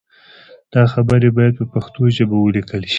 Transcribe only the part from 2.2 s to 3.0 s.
ولیکل شي.